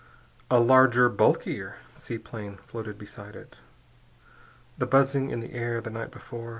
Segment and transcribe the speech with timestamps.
[0.49, 3.59] A larger, bulkier seaplane floated beside it.
[4.79, 6.49] The buzzing in the air the night before....